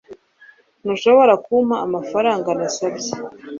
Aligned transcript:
ntushobora 0.81 1.33
kumpa 1.45 1.75
amafaranga 1.85 2.49
nasabye 2.59 3.11